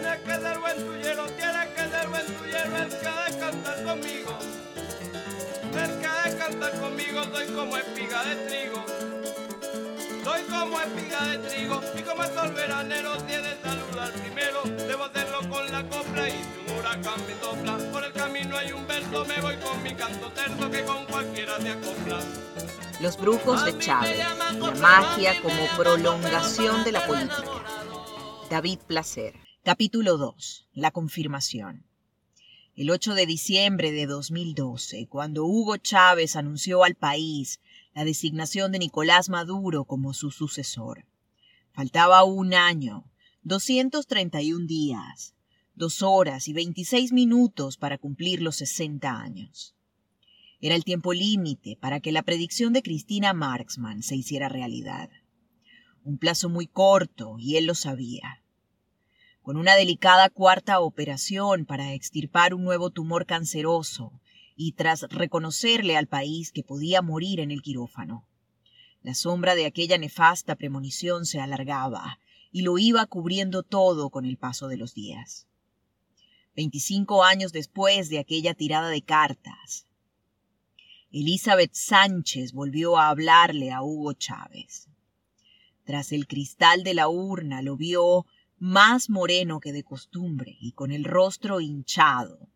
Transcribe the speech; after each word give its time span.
Tienes 0.00 0.20
que 0.20 0.32
ser 0.32 0.58
buen 0.60 0.76
tuyero, 0.76 1.26
tienes 1.26 1.66
que 1.74 1.82
ser 1.90 2.08
buen 2.08 2.26
tuyero, 2.26 2.76
el 2.76 2.88
que 2.88 3.32
de 3.32 3.38
cantar 3.40 3.84
conmigo. 3.84 4.38
El 5.74 5.90
que 5.98 6.30
de 6.30 6.38
cantar 6.38 6.80
conmigo 6.80 7.24
soy 7.24 7.46
como 7.46 7.76
espiga 7.76 8.24
de 8.24 8.36
trigo. 8.46 8.84
Soy 10.22 10.42
como 10.42 10.80
espiga 10.80 11.24
de 11.26 11.38
trigo 11.48 11.80
y 11.98 12.02
como 12.02 12.22
estos 12.22 12.54
veraneros 12.54 13.26
tiene 13.26 13.56
saludar 13.60 14.12
primero. 14.12 14.62
Debo 14.86 15.04
hacerlo 15.04 15.40
con 15.50 15.72
la 15.72 15.82
copla 15.88 16.28
y 16.28 16.32
si 16.32 16.72
un 16.72 16.78
huracán 16.78 17.20
me 17.26 17.40
sopla. 17.40 17.92
Por 17.92 18.04
el 18.04 18.12
camino 18.12 18.56
hay 18.56 18.72
un 18.72 18.86
verso, 18.86 19.24
me 19.24 19.40
voy 19.40 19.56
con 19.56 19.82
mi 19.82 19.94
canto 19.96 20.30
terzo 20.30 20.70
que 20.70 20.84
con 20.84 21.06
cualquiera 21.06 21.60
se 21.60 21.70
acopla. 21.70 22.20
Los 23.00 23.16
brujos 23.16 23.64
de 23.64 23.76
Chávez, 23.78 24.18
la 24.18 24.70
magia 24.80 25.42
como 25.42 25.66
prolongación 25.76 26.84
de 26.84 26.92
la 26.92 27.04
política. 27.04 27.42
David 28.48 28.78
Placer. 28.86 29.47
Capítulo 29.70 30.16
2. 30.16 30.66
La 30.72 30.92
confirmación. 30.92 31.84
El 32.74 32.90
8 32.90 33.12
de 33.12 33.26
diciembre 33.26 33.92
de 33.92 34.06
2012, 34.06 35.06
cuando 35.08 35.44
Hugo 35.44 35.76
Chávez 35.76 36.36
anunció 36.36 36.84
al 36.84 36.94
país 36.94 37.60
la 37.92 38.06
designación 38.06 38.72
de 38.72 38.78
Nicolás 38.78 39.28
Maduro 39.28 39.84
como 39.84 40.14
su 40.14 40.30
sucesor. 40.30 41.04
Faltaba 41.72 42.24
un 42.24 42.54
año, 42.54 43.12
231 43.42 44.66
días, 44.66 45.34
dos 45.74 46.00
horas 46.00 46.48
y 46.48 46.54
26 46.54 47.12
minutos 47.12 47.76
para 47.76 47.98
cumplir 47.98 48.40
los 48.40 48.56
60 48.56 49.20
años. 49.20 49.74
Era 50.62 50.76
el 50.76 50.84
tiempo 50.84 51.12
límite 51.12 51.76
para 51.78 52.00
que 52.00 52.10
la 52.10 52.22
predicción 52.22 52.72
de 52.72 52.82
Cristina 52.82 53.34
Marxman 53.34 54.02
se 54.02 54.16
hiciera 54.16 54.48
realidad. 54.48 55.10
Un 56.04 56.16
plazo 56.16 56.48
muy 56.48 56.66
corto, 56.66 57.36
y 57.38 57.56
él 57.56 57.66
lo 57.66 57.74
sabía 57.74 58.42
con 59.48 59.56
una 59.56 59.76
delicada 59.76 60.28
cuarta 60.28 60.78
operación 60.80 61.64
para 61.64 61.94
extirpar 61.94 62.52
un 62.52 62.64
nuevo 62.64 62.90
tumor 62.90 63.24
canceroso 63.24 64.12
y 64.56 64.72
tras 64.72 65.04
reconocerle 65.08 65.96
al 65.96 66.06
país 66.06 66.52
que 66.52 66.62
podía 66.62 67.00
morir 67.00 67.40
en 67.40 67.50
el 67.50 67.62
quirófano. 67.62 68.26
La 69.02 69.14
sombra 69.14 69.54
de 69.54 69.64
aquella 69.64 69.96
nefasta 69.96 70.54
premonición 70.54 71.24
se 71.24 71.40
alargaba 71.40 72.20
y 72.52 72.60
lo 72.60 72.76
iba 72.76 73.06
cubriendo 73.06 73.62
todo 73.62 74.10
con 74.10 74.26
el 74.26 74.36
paso 74.36 74.68
de 74.68 74.76
los 74.76 74.92
días. 74.92 75.46
Veinticinco 76.54 77.24
años 77.24 77.50
después 77.50 78.10
de 78.10 78.18
aquella 78.18 78.52
tirada 78.52 78.90
de 78.90 79.00
cartas, 79.00 79.86
Elizabeth 81.10 81.72
Sánchez 81.72 82.52
volvió 82.52 82.98
a 82.98 83.08
hablarle 83.08 83.72
a 83.72 83.80
Hugo 83.80 84.12
Chávez. 84.12 84.88
Tras 85.84 86.12
el 86.12 86.26
cristal 86.26 86.82
de 86.82 86.92
la 86.92 87.08
urna 87.08 87.62
lo 87.62 87.78
vio 87.78 88.26
más 88.58 89.08
moreno 89.08 89.60
que 89.60 89.72
de 89.72 89.84
costumbre 89.84 90.56
y 90.60 90.72
con 90.72 90.90
el 90.90 91.04
rostro 91.04 91.60
hinchado, 91.60 92.48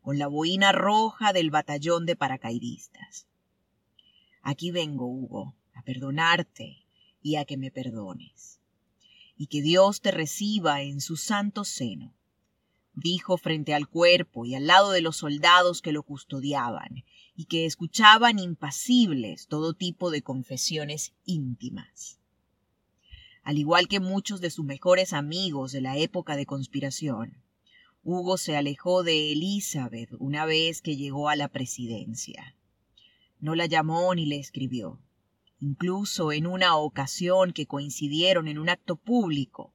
con 0.00 0.18
la 0.18 0.26
boina 0.26 0.72
roja 0.72 1.32
del 1.32 1.50
batallón 1.50 2.06
de 2.06 2.16
paracaidistas. 2.16 3.26
Aquí 4.42 4.70
vengo, 4.70 5.06
Hugo, 5.06 5.54
a 5.74 5.82
perdonarte 5.82 6.86
y 7.22 7.36
a 7.36 7.44
que 7.44 7.56
me 7.56 7.70
perdones. 7.70 8.60
Y 9.36 9.46
que 9.46 9.62
Dios 9.62 10.00
te 10.00 10.10
reciba 10.10 10.82
en 10.82 11.00
su 11.00 11.16
santo 11.16 11.64
seno, 11.64 12.14
dijo 12.94 13.36
frente 13.36 13.74
al 13.74 13.88
cuerpo 13.88 14.44
y 14.44 14.54
al 14.54 14.66
lado 14.66 14.90
de 14.90 15.00
los 15.00 15.16
soldados 15.16 15.82
que 15.82 15.92
lo 15.92 16.02
custodiaban 16.02 17.04
y 17.34 17.46
que 17.46 17.66
escuchaban 17.66 18.38
impasibles 18.38 19.48
todo 19.48 19.74
tipo 19.74 20.10
de 20.10 20.22
confesiones 20.22 21.12
íntimas. 21.24 22.21
Al 23.42 23.58
igual 23.58 23.88
que 23.88 23.98
muchos 23.98 24.40
de 24.40 24.50
sus 24.50 24.64
mejores 24.64 25.12
amigos 25.12 25.72
de 25.72 25.80
la 25.80 25.96
época 25.96 26.36
de 26.36 26.46
conspiración, 26.46 27.42
Hugo 28.04 28.36
se 28.36 28.56
alejó 28.56 29.02
de 29.02 29.32
Elizabeth 29.32 30.10
una 30.18 30.46
vez 30.46 30.80
que 30.80 30.96
llegó 30.96 31.28
a 31.28 31.34
la 31.34 31.48
presidencia. 31.48 32.56
No 33.40 33.56
la 33.56 33.66
llamó 33.66 34.14
ni 34.14 34.26
le 34.26 34.36
escribió. 34.36 35.00
Incluso 35.60 36.30
en 36.30 36.46
una 36.46 36.76
ocasión 36.76 37.52
que 37.52 37.66
coincidieron 37.66 38.46
en 38.46 38.58
un 38.58 38.68
acto 38.68 38.94
público, 38.96 39.72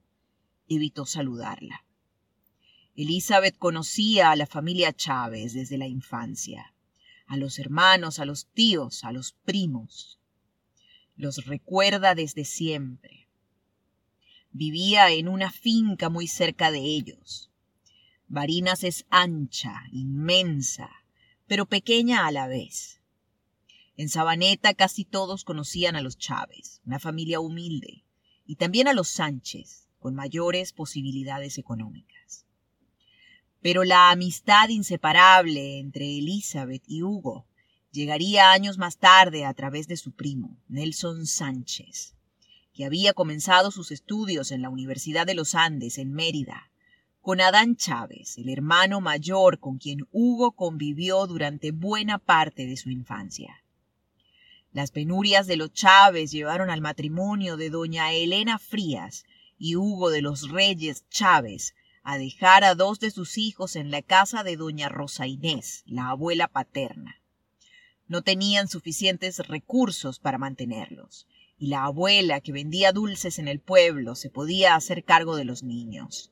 evitó 0.70 1.06
saludarla. 1.06 1.86
Elizabeth 2.96 3.58
conocía 3.58 4.32
a 4.32 4.36
la 4.38 4.48
familia 4.48 4.94
Chávez 4.94 5.54
desde 5.54 5.78
la 5.78 5.88
infancia, 5.88 6.74
a 7.26 7.36
los 7.36 7.60
hermanos, 7.60 8.20
a 8.20 8.26
los 8.26 8.48
tíos, 8.48 9.04
a 9.04 9.12
los 9.12 9.34
primos. 9.34 10.20
Los 11.16 11.46
recuerda 11.46 12.16
desde 12.16 12.44
siempre 12.46 13.27
Vivía 14.60 15.12
en 15.12 15.28
una 15.28 15.52
finca 15.52 16.10
muy 16.10 16.28
cerca 16.28 16.72
de 16.72 16.80
ellos. 16.80 17.52
Barinas 18.28 18.84
es 18.84 19.06
ancha, 19.12 19.84
inmensa, 19.92 20.90
pero 21.46 21.68
pequeña 21.68 22.26
a 22.26 22.32
la 22.32 22.48
vez. 22.48 23.00
En 23.98 24.10
Sabaneta 24.10 24.74
casi 24.74 25.06
todos 25.06 25.44
conocían 25.44 25.96
a 25.96 26.02
los 26.02 26.18
Chávez, 26.18 26.82
una 26.88 26.98
familia 26.98 27.40
humilde, 27.40 28.04
y 28.48 28.56
también 28.56 28.88
a 28.88 28.94
los 28.94 29.10
Sánchez, 29.10 29.90
con 30.00 30.16
mayores 30.16 30.74
posibilidades 30.74 31.60
económicas. 31.60 32.48
Pero 33.62 33.84
la 33.84 34.10
amistad 34.10 34.70
inseparable 34.70 35.78
entre 35.78 36.18
Elizabeth 36.18 36.82
y 36.88 37.04
Hugo 37.04 37.46
llegaría 37.92 38.52
años 38.54 38.80
más 38.80 38.98
tarde 38.98 39.46
a 39.46 39.54
través 39.54 39.88
de 39.88 39.98
su 39.98 40.14
primo, 40.14 40.58
Nelson 40.68 41.28
Sánchez, 41.28 42.17
que 42.78 42.86
había 42.86 43.14
comenzado 43.14 43.72
sus 43.72 43.92
estudios 43.92 44.52
en 44.52 44.62
la 44.62 44.70
Universidad 44.70 45.26
de 45.26 45.34
los 45.34 45.56
Andes, 45.56 45.98
en 45.98 46.14
Mérida, 46.14 46.70
con 47.22 47.42
Adán 47.42 47.76
Chávez, 47.76 48.38
el 48.38 48.50
hermano 48.50 49.02
mayor 49.02 49.58
con 49.58 49.80
quien 49.80 50.08
Hugo 50.12 50.52
convivió 50.52 51.26
durante 51.26 51.72
buena 51.72 52.20
parte 52.20 52.68
de 52.68 52.78
su 52.78 52.92
infancia. 52.92 53.64
Las 54.74 54.92
penurias 54.92 55.48
de 55.48 55.58
los 55.58 55.74
Chávez 55.74 56.30
llevaron 56.30 56.70
al 56.70 56.82
matrimonio 56.82 57.58
de 57.58 57.72
doña 57.72 58.14
Elena 58.14 58.60
Frías 58.60 59.26
y 59.58 59.76
Hugo 59.76 60.12
de 60.12 60.22
los 60.22 60.52
Reyes 60.52 61.04
Chávez 61.10 61.74
a 62.04 62.20
dejar 62.20 62.64
a 62.64 62.76
dos 62.76 63.00
de 63.00 63.10
sus 63.10 63.40
hijos 63.40 63.76
en 63.76 63.90
la 63.90 64.04
casa 64.04 64.44
de 64.44 64.56
doña 64.56 64.88
Rosa 64.88 65.26
Inés, 65.26 65.82
la 65.88 66.10
abuela 66.10 66.48
paterna. 66.48 67.20
No 68.08 68.22
tenían 68.22 68.68
suficientes 68.68 69.40
recursos 69.40 70.20
para 70.20 70.38
mantenerlos, 70.38 71.26
y 71.58 71.68
la 71.68 71.86
abuela 71.86 72.40
que 72.40 72.52
vendía 72.52 72.92
dulces 72.92 73.40
en 73.40 73.48
el 73.48 73.60
pueblo 73.60 74.16
se 74.16 74.30
podía 74.30 74.76
hacer 74.76 75.04
cargo 75.04 75.36
de 75.36 75.46
los 75.46 75.64
niños. 75.64 76.32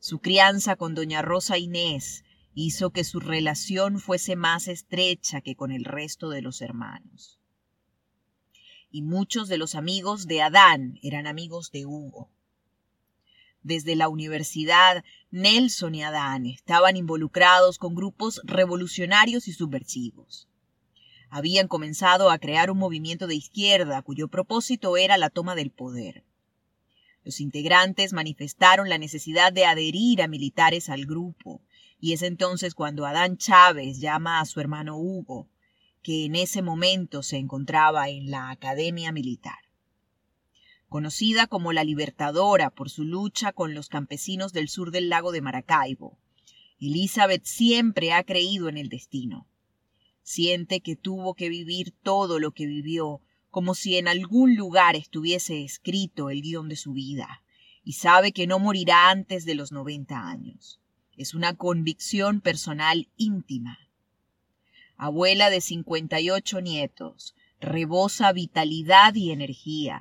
Su 0.00 0.18
crianza 0.18 0.76
con 0.76 0.94
doña 0.94 1.22
Rosa 1.22 1.56
Inés 1.56 2.24
hizo 2.54 2.90
que 2.90 3.04
su 3.04 3.20
relación 3.20 4.00
fuese 4.00 4.36
más 4.36 4.68
estrecha 4.68 5.40
que 5.40 5.54
con 5.54 5.70
el 5.70 5.84
resto 5.84 6.30
de 6.30 6.42
los 6.42 6.60
hermanos. 6.60 7.38
Y 8.90 9.02
muchos 9.02 9.48
de 9.48 9.58
los 9.58 9.74
amigos 9.74 10.26
de 10.26 10.42
Adán 10.42 10.98
eran 11.02 11.26
amigos 11.26 11.70
de 11.70 11.86
Hugo. 11.86 12.30
Desde 13.62 13.96
la 13.96 14.08
universidad, 14.08 15.04
Nelson 15.30 15.94
y 15.94 16.02
Adán 16.02 16.46
estaban 16.46 16.96
involucrados 16.96 17.78
con 17.78 17.94
grupos 17.94 18.40
revolucionarios 18.44 19.48
y 19.48 19.52
subversivos 19.52 20.48
habían 21.34 21.66
comenzado 21.66 22.30
a 22.30 22.38
crear 22.38 22.70
un 22.70 22.78
movimiento 22.78 23.26
de 23.26 23.34
izquierda 23.34 24.02
cuyo 24.02 24.28
propósito 24.28 24.96
era 24.96 25.18
la 25.18 25.30
toma 25.30 25.56
del 25.56 25.72
poder. 25.72 26.22
Los 27.24 27.40
integrantes 27.40 28.12
manifestaron 28.12 28.88
la 28.88 28.98
necesidad 28.98 29.52
de 29.52 29.64
adherir 29.64 30.22
a 30.22 30.28
militares 30.28 30.88
al 30.88 31.06
grupo, 31.06 31.60
y 31.98 32.12
es 32.12 32.22
entonces 32.22 32.76
cuando 32.76 33.04
Adán 33.04 33.36
Chávez 33.36 33.98
llama 33.98 34.38
a 34.38 34.44
su 34.44 34.60
hermano 34.60 34.96
Hugo, 34.96 35.48
que 36.04 36.24
en 36.24 36.36
ese 36.36 36.62
momento 36.62 37.24
se 37.24 37.38
encontraba 37.38 38.08
en 38.10 38.30
la 38.30 38.50
Academia 38.50 39.10
Militar. 39.10 39.58
Conocida 40.88 41.48
como 41.48 41.72
la 41.72 41.82
Libertadora 41.82 42.70
por 42.70 42.90
su 42.90 43.02
lucha 43.02 43.50
con 43.50 43.74
los 43.74 43.88
campesinos 43.88 44.52
del 44.52 44.68
sur 44.68 44.92
del 44.92 45.08
lago 45.08 45.32
de 45.32 45.40
Maracaibo, 45.40 46.16
Elizabeth 46.78 47.44
siempre 47.44 48.12
ha 48.12 48.22
creído 48.22 48.68
en 48.68 48.76
el 48.76 48.88
destino. 48.88 49.48
Siente 50.26 50.80
que 50.80 50.96
tuvo 50.96 51.34
que 51.34 51.50
vivir 51.50 51.92
todo 52.02 52.40
lo 52.40 52.52
que 52.52 52.66
vivió, 52.66 53.20
como 53.50 53.74
si 53.74 53.98
en 53.98 54.08
algún 54.08 54.56
lugar 54.56 54.96
estuviese 54.96 55.62
escrito 55.62 56.30
el 56.30 56.40
guion 56.40 56.70
de 56.70 56.76
su 56.76 56.94
vida, 56.94 57.42
y 57.84 57.92
sabe 57.92 58.32
que 58.32 58.46
no 58.46 58.58
morirá 58.58 59.10
antes 59.10 59.44
de 59.44 59.54
los 59.54 59.70
noventa 59.70 60.26
años. 60.26 60.80
Es 61.14 61.34
una 61.34 61.54
convicción 61.54 62.40
personal 62.40 63.06
íntima. 63.18 63.78
Abuela 64.96 65.50
de 65.50 65.60
cincuenta 65.60 66.20
y 66.22 66.30
ocho 66.30 66.62
nietos, 66.62 67.34
rebosa 67.60 68.32
vitalidad 68.32 69.14
y 69.14 69.30
energía, 69.30 70.00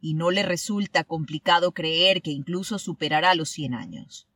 y 0.00 0.14
no 0.14 0.30
le 0.30 0.44
resulta 0.44 1.04
complicado 1.04 1.72
creer 1.72 2.22
que 2.22 2.30
incluso 2.30 2.78
superará 2.78 3.34
los 3.34 3.50
cien 3.50 3.74
años. 3.74 4.26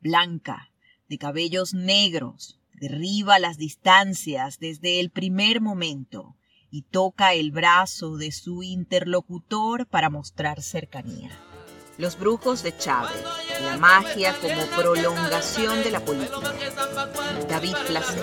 Blanca, 0.00 0.70
de 1.08 1.18
cabellos 1.18 1.74
negros, 1.74 2.60
derriba 2.78 3.38
las 3.38 3.56
distancias 3.56 4.58
desde 4.58 5.00
el 5.00 5.10
primer 5.10 5.60
momento 5.60 6.36
y 6.70 6.82
toca 6.82 7.32
el 7.32 7.50
brazo 7.50 8.16
de 8.16 8.32
su 8.32 8.62
interlocutor 8.62 9.86
para 9.86 10.10
mostrar 10.10 10.62
cercanía. 10.62 11.30
Los 11.98 12.18
brujos 12.18 12.62
de 12.62 12.76
Chávez, 12.76 13.22
la 13.62 13.78
magia 13.78 14.34
como 14.40 14.66
prolongación 14.76 15.82
de 15.82 15.90
la 15.90 16.00
política. 16.00 16.54
David 17.48 17.76
Placer. 17.86 18.22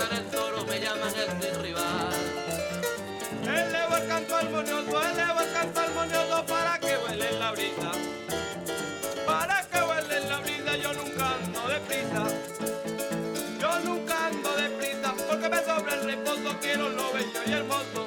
Quiero 16.61 16.89
lo 16.89 17.13
bello 17.13 17.41
y 17.45 17.51
hermoso. 17.51 18.05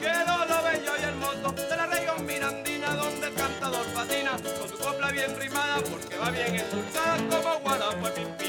Quiero 0.00 0.46
lo 0.46 0.62
bello 0.62 0.92
y 0.98 1.02
hermoso 1.02 1.52
de 1.52 1.76
la 1.76 1.86
región 1.86 2.26
mirandina, 2.26 2.94
donde 2.94 3.26
el 3.28 3.34
cantador 3.34 3.86
patina 3.94 4.32
con 4.32 4.68
su 4.68 4.78
copla 4.78 5.10
bien 5.10 5.38
rimada, 5.38 5.78
porque 5.90 6.16
va 6.16 6.30
bien 6.30 6.56
endulzada 6.56 7.16
como 7.28 7.60
guarapo. 7.60 8.45